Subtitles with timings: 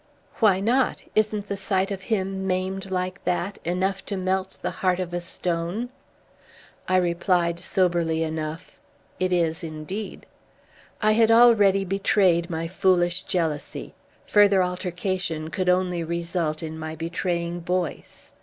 [0.39, 1.03] "Why not?
[1.13, 5.21] Isn't the sight of him maimed like that enough to melt the heart of a
[5.21, 5.89] stone?"
[6.87, 8.79] I replied soberly enough.
[9.19, 10.25] "It is indeed."
[11.03, 13.93] I had already betrayed my foolish jealousy.
[14.25, 18.33] Further altercation could only result in my betraying Boyce.